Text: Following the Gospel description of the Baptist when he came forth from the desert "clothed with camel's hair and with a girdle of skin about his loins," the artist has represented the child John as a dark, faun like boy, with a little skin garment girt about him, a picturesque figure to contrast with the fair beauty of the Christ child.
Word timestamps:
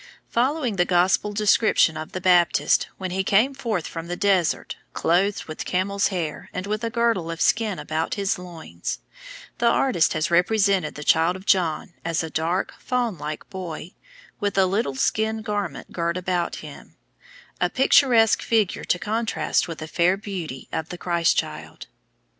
Following 0.29 0.77
the 0.77 0.83
Gospel 0.83 1.31
description 1.31 1.95
of 1.95 2.11
the 2.13 2.19
Baptist 2.21 2.89
when 2.97 3.11
he 3.11 3.23
came 3.23 3.53
forth 3.53 3.85
from 3.85 4.07
the 4.07 4.15
desert 4.15 4.75
"clothed 4.93 5.43
with 5.45 5.63
camel's 5.63 6.07
hair 6.07 6.49
and 6.53 6.65
with 6.65 6.83
a 6.83 6.89
girdle 6.89 7.29
of 7.29 7.39
skin 7.39 7.77
about 7.77 8.15
his 8.15 8.39
loins," 8.39 8.97
the 9.59 9.67
artist 9.67 10.13
has 10.13 10.31
represented 10.31 10.95
the 10.95 11.03
child 11.03 11.45
John 11.45 11.93
as 12.03 12.23
a 12.23 12.31
dark, 12.31 12.73
faun 12.79 13.19
like 13.19 13.47
boy, 13.51 13.93
with 14.39 14.57
a 14.57 14.65
little 14.65 14.95
skin 14.95 15.43
garment 15.43 15.91
girt 15.91 16.17
about 16.17 16.55
him, 16.65 16.95
a 17.59 17.69
picturesque 17.69 18.41
figure 18.41 18.83
to 18.85 18.97
contrast 18.97 19.67
with 19.67 19.77
the 19.77 19.87
fair 19.87 20.17
beauty 20.17 20.67
of 20.73 20.89
the 20.89 20.97
Christ 20.97 21.37
child. 21.37 21.85